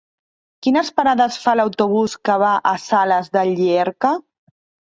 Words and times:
Quines 0.67 0.89
parades 1.01 1.37
fa 1.43 1.53
l'autobús 1.59 2.17
que 2.29 2.39
va 2.47 2.57
a 2.73 2.75
Sales 2.87 3.33
de 3.39 3.47
Llierca? 3.53 4.15